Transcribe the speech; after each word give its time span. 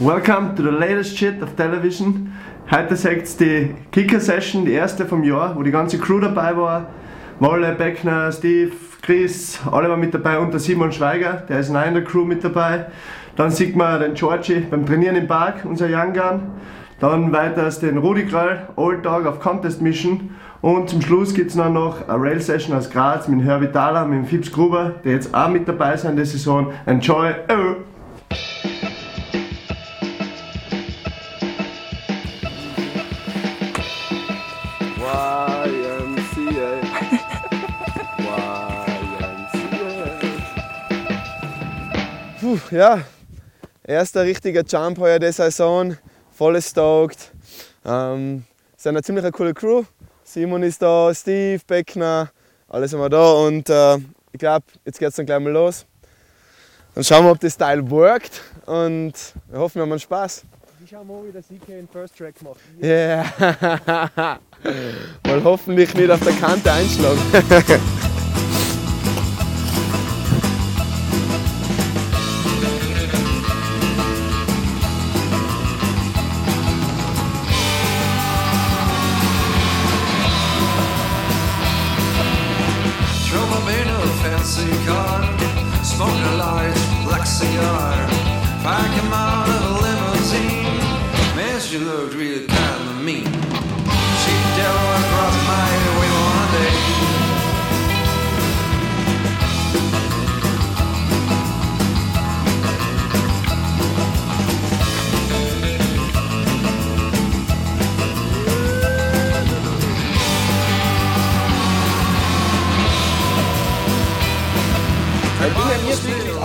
Welcome 0.00 0.54
to 0.54 0.62
the 0.62 0.70
latest 0.70 1.16
shit 1.16 1.42
of 1.42 1.56
television. 1.56 2.32
Heute 2.70 2.94
sagt 2.94 3.40
die 3.40 3.74
Kicker-Session, 3.90 4.64
die 4.64 4.70
erste 4.70 5.04
vom 5.04 5.24
Jahr, 5.24 5.56
wo 5.56 5.64
die 5.64 5.72
ganze 5.72 5.98
Crew 5.98 6.20
dabei 6.20 6.56
war. 6.56 6.86
Wolle, 7.40 7.74
Beckner, 7.74 8.30
Steve, 8.30 8.70
Chris, 9.02 9.58
alle 9.68 9.88
waren 9.88 9.98
mit 9.98 10.14
dabei, 10.14 10.38
unter 10.38 10.60
Simon 10.60 10.92
Schweiger, 10.92 11.42
der 11.48 11.58
ist 11.58 11.70
in 11.70 11.74
der 11.74 12.04
Crew 12.04 12.24
mit 12.24 12.44
dabei. 12.44 12.86
Dann 13.34 13.50
sieht 13.50 13.74
man 13.74 13.98
den 13.98 14.14
Georgie 14.14 14.60
beim 14.70 14.86
Trainieren 14.86 15.16
im 15.16 15.26
Park, 15.26 15.64
unser 15.64 15.86
Young 15.86 16.12
Gun. 16.12 16.42
Dann 17.00 17.32
weiters 17.32 17.80
den 17.80 17.98
Rudi 17.98 18.24
Krall, 18.26 18.68
Old 18.76 19.04
Dog 19.04 19.26
auf 19.26 19.40
Contest 19.40 19.82
Mission. 19.82 20.30
Und 20.60 20.90
zum 20.90 21.02
Schluss 21.02 21.34
gibt 21.34 21.50
es 21.50 21.56
noch, 21.56 21.72
noch 21.72 22.08
eine 22.08 22.22
Rail 22.22 22.40
Session 22.40 22.76
aus 22.76 22.88
Graz 22.88 23.26
mit 23.26 23.44
Herbie 23.44 23.72
Thaler, 23.72 24.04
mit 24.04 24.28
Fips 24.28 24.52
Gruber, 24.52 24.94
die 25.02 25.08
jetzt 25.08 25.34
auch 25.34 25.48
mit 25.48 25.66
dabei 25.66 25.96
sind 25.96 26.10
in 26.10 26.16
der 26.16 26.26
Saison. 26.26 26.72
Enjoy! 26.86 27.34
Puh, 42.48 42.58
ja, 42.70 43.02
erster 43.84 44.22
richtiger 44.22 44.64
Jump 44.66 44.98
heuer 44.98 45.18
der 45.18 45.34
Saison, 45.34 45.98
voll 46.30 46.62
stoked. 46.62 47.30
Ähm, 47.84 48.44
sind 48.74 48.90
eine 48.96 49.02
ziemlich 49.02 49.30
coole 49.34 49.52
Crew. 49.52 49.84
Simon 50.24 50.62
ist 50.62 50.80
da, 50.80 51.12
Steve, 51.14 51.60
Beckner, 51.66 52.30
alle 52.66 52.88
sind 52.88 53.00
wir 53.00 53.10
da 53.10 53.32
und 53.32 53.68
äh, 53.68 53.96
ich 54.32 54.38
glaube, 54.38 54.64
jetzt 54.86 54.98
geht 54.98 55.10
es 55.10 55.16
dann 55.16 55.26
gleich 55.26 55.40
mal 55.40 55.52
los. 55.52 55.84
Dann 56.94 57.04
schauen 57.04 57.26
wir, 57.26 57.32
ob 57.32 57.40
das 57.40 57.54
Teil 57.54 57.90
workt 57.90 58.40
und 58.64 59.12
wir 59.50 59.58
hoffen, 59.58 59.82
wir 59.82 59.82
haben 59.82 59.98
Spaß. 59.98 60.44
Ich 60.82 60.88
schau 60.88 61.04
mal, 61.04 61.22
wie 61.26 61.32
der 61.32 61.42
CK 61.42 61.66
den 61.66 61.88
First 61.88 62.16
Track 62.16 62.40
macht. 62.40 62.60
Ja. 62.80 63.26
Yeah. 63.44 64.40
Mal 65.26 65.44
hoffentlich 65.44 65.92
nicht 65.92 66.10
auf 66.10 66.20
der 66.20 66.32
Kante 66.32 66.72
einschlagen. 66.72 67.20
fancy 84.22 84.68
car, 84.86 85.22
smoking 85.84 86.22
a 86.22 86.36
light 86.36 86.74
black 87.04 87.26
cigar. 87.26 87.94
I 88.64 88.82
came 88.94 89.12
out 89.12 89.48
of 89.48 89.62
a 89.70 89.74
limousine, 89.84 90.78
man, 91.36 91.60
she 91.60 91.78
looked 91.78 92.14
real 92.14 92.46
kind 92.46 92.88
of 92.90 93.04
mean. 93.04 93.24
She 94.22 94.34
devil 94.56 95.07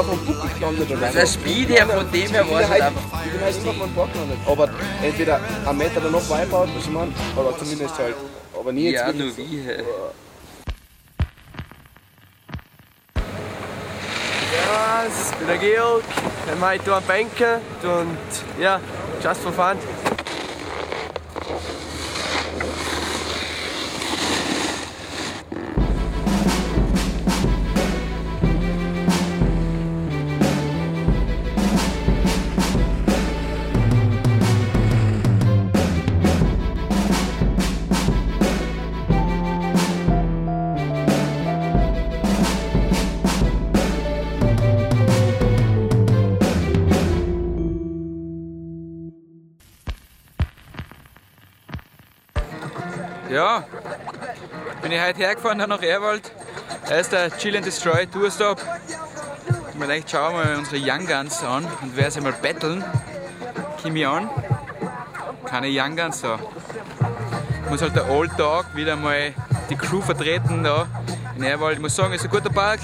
auf 0.00 0.18
dem 0.18 0.26
Buckel 0.26 0.50
gelandet 0.58 0.90
oder 0.90 1.10
Der 1.10 1.26
Speed 1.26 1.68
her 1.70 1.86
von 1.86 2.10
dem 2.10 2.30
her 2.30 2.50
war 2.50 2.60
es 2.60 2.68
halt 2.68 2.82
einfach. 2.82 3.02
Ich 3.24 3.32
bin 3.32 3.40
halt 3.40 3.56
immer 3.62 3.70
auf 3.70 3.76
dem 3.76 3.94
Bock 3.94 4.12
gelandet. 4.12 4.38
Aber 4.46 4.68
entweder 5.02 5.40
ein 5.66 5.76
Meter 5.76 6.00
danach 6.00 6.20
Wipeout, 6.28 6.68
was 6.76 6.84
ich 6.84 6.90
meine, 6.90 7.12
oder 7.36 7.58
zumindest 7.58 7.98
halt. 7.98 8.14
Aber 8.58 8.72
nie 8.72 8.90
jetzt 8.90 9.00
Ja, 9.06 9.12
nur 9.12 9.36
wie. 9.36 9.62
hey. 9.64 9.84
Ja, 14.52 15.04
ich 15.06 15.36
bin 15.38 15.46
der 15.46 15.56
Georg, 15.58 16.02
ich 16.52 16.60
mache 16.60 16.78
hier 16.84 16.92
am 16.94 17.02
Bänken 17.04 17.60
und 17.82 18.62
ja, 18.62 18.80
just 19.22 19.40
for 19.42 19.52
fun. 19.52 19.76
Ja, 53.30 53.62
bin 54.82 54.90
ich 54.90 55.00
heute 55.00 55.18
hergefahren 55.18 55.58
nach 55.58 55.82
Erwald. 55.82 56.32
Da 56.88 56.96
ist 56.96 57.12
der 57.12 57.30
Chill 57.38 57.56
and 57.56 57.64
Destroy 57.64 58.04
Tourstop. 58.06 58.60
Mir 59.74 59.86
gedacht, 59.86 60.10
schauen 60.10 60.34
wir 60.34 60.44
mal 60.44 60.56
unsere 60.56 60.78
Young 60.82 61.06
Guns 61.06 61.40
an 61.44 61.64
und 61.64 61.96
wer 61.96 62.10
sie 62.10 62.20
mal 62.20 62.32
battlen. 62.32 62.82
Kimi 63.80 64.04
an. 64.04 64.28
Keine 65.44 65.68
Young 65.70 65.96
Guns 65.96 66.22
da. 66.22 66.40
Muss 67.68 67.80
halt 67.82 67.94
der 67.94 68.10
Old 68.10 68.32
Dog 68.36 68.66
wieder 68.74 68.96
mal 68.96 69.32
die 69.70 69.76
Crew 69.76 70.00
vertreten 70.00 70.64
da 70.64 70.88
in 71.36 71.44
Erwald. 71.44 71.76
Ich 71.76 71.80
muss 71.80 71.94
sagen, 71.94 72.12
ist 72.12 72.24
ein 72.24 72.30
guter 72.30 72.50
Park, 72.50 72.80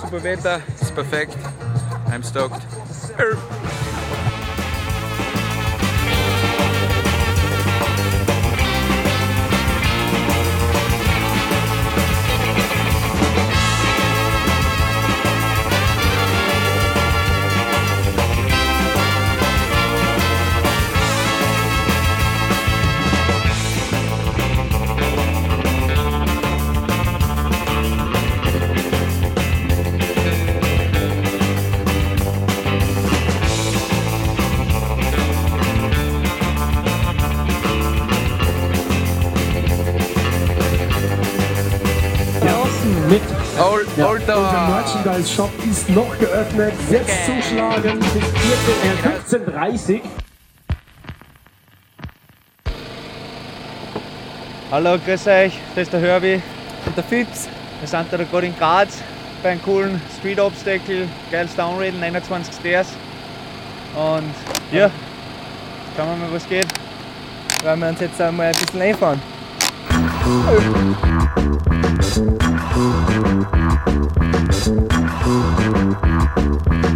super 0.00 0.22
Wetter, 0.22 0.62
ist 0.80 0.94
perfekt. 0.94 1.36
I'm 2.10 2.24
stoked. 2.26 2.62
Old, 43.60 43.86
Ja, 43.94 44.08
Old 44.08 44.20
unser 44.22 44.34
Dog. 44.34 44.68
Merchandise-Shop 44.68 45.50
ist 45.70 45.90
noch 45.90 46.18
geöffnet. 46.18 46.72
Jetzt 46.90 47.26
zuschlagen 47.26 47.98
bis 47.98 48.24
14, 49.30 49.52
äh, 49.52 49.68
15.30 49.68 50.00
Hallo, 54.70 54.96
grüß 55.04 55.26
euch, 55.26 55.52
das 55.74 55.82
ist 55.82 55.92
der 55.92 56.00
Herbie 56.00 56.40
und 56.86 56.96
der 56.96 57.04
Fips. 57.04 57.48
Wir 57.80 57.88
sind 57.88 58.06
da 58.10 58.16
gerade 58.16 58.46
in 58.46 58.56
Graz 58.56 59.02
bei 59.42 59.50
einem 59.50 59.62
coolen 59.62 60.00
Street 60.18 60.40
Obstacle, 60.40 61.06
geiles 61.30 61.54
Downrail, 61.54 61.92
29 61.92 62.54
Stairs. 62.54 62.88
Und 63.94 64.32
ja, 64.72 64.90
schauen 65.96 66.08
wir 66.08 66.26
mal, 66.28 66.32
was 66.34 66.48
geht. 66.48 66.68
Wollen 67.62 67.80
wir 67.80 67.88
uns 67.88 68.00
jetzt 68.00 68.18
einmal 68.22 68.46
ein 68.46 68.52
bisschen 68.54 68.80
einfahren. 68.80 69.20
Thank 70.30 70.64
you. 76.84 76.89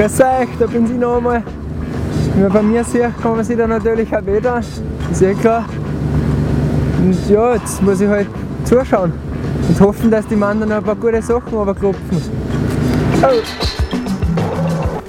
Grüß 0.00 0.18
euch, 0.22 0.48
da 0.58 0.64
bin 0.64 0.86
ich 0.86 0.92
noch 0.92 1.18
einmal. 1.18 1.42
Wenn 2.32 2.44
man 2.44 2.52
bei 2.54 2.62
mir 2.62 2.82
sieht, 2.82 3.20
kann 3.20 3.36
man 3.36 3.44
sich 3.44 3.54
da 3.54 3.66
natürlich 3.66 4.08
auch 4.16 4.24
wieder. 4.24 4.62
Ist 5.10 5.20
eh 5.20 5.34
klar. 5.34 5.66
Und 7.02 7.28
ja, 7.28 7.52
jetzt 7.52 7.82
muss 7.82 8.00
ich 8.00 8.08
halt 8.08 8.26
zuschauen 8.64 9.12
und 9.68 9.78
hoffen, 9.78 10.10
dass 10.10 10.26
die 10.26 10.36
Mann 10.36 10.58
dann 10.58 10.72
ein 10.72 10.82
paar 10.82 10.94
gute 10.94 11.20
Sachen 11.20 11.52
runterklopfen. 11.52 12.22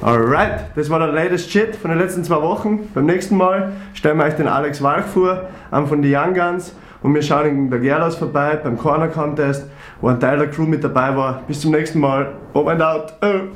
Alright, 0.01 0.65
das 0.75 0.89
war 0.89 0.99
der 0.99 1.13
latest 1.13 1.49
Shit 1.49 1.73
von 1.77 1.91
den 1.91 1.97
letzten 1.97 2.25
zwei 2.25 2.41
Wochen. 2.41 2.89
Beim 2.93 3.05
nächsten 3.05 3.37
Mal 3.37 3.71
stellen 3.93 4.17
wir 4.17 4.25
euch 4.25 4.35
den 4.35 4.49
Alex 4.49 4.83
Walch 4.83 5.05
vor, 5.05 5.43
einen 5.71 5.87
von 5.87 6.01
den 6.01 6.13
Young 6.13 6.33
Guns. 6.33 6.75
Und 7.01 7.15
wir 7.15 7.21
schauen 7.21 7.45
in 7.45 7.69
der 7.69 7.79
Gerlaus 7.79 8.15
vorbei 8.15 8.59
beim 8.61 8.77
Corner 8.77 9.07
Contest, 9.07 9.67
wo 10.01 10.09
ein 10.09 10.19
Teil 10.19 10.37
der 10.37 10.49
Crew 10.49 10.63
mit 10.63 10.83
dabei 10.83 11.15
war. 11.15 11.43
Bis 11.47 11.61
zum 11.61 11.71
nächsten 11.71 12.01
Mal. 12.01 12.33
Over 12.53 12.71
and 12.71 12.81
out. 12.81 13.13
Oh. 13.21 13.47